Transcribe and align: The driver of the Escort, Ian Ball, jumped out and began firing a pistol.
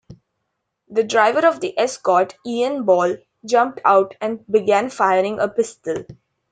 The 0.89 1.03
driver 1.03 1.45
of 1.45 1.59
the 1.59 1.77
Escort, 1.77 2.35
Ian 2.43 2.85
Ball, 2.85 3.17
jumped 3.45 3.81
out 3.85 4.15
and 4.19 4.43
began 4.47 4.89
firing 4.89 5.37
a 5.39 5.47
pistol. 5.47 6.05